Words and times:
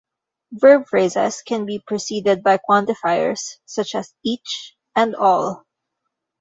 Verb 0.51 0.87
phrases 0.87 1.43
can 1.45 1.67
be 1.67 1.77
preceded 1.77 2.41
by 2.41 2.57
quantifiers 2.57 3.59
such 3.67 3.93
as 3.93 4.15
"each", 4.23 4.75
and 4.95 5.15
"all". 5.15 5.63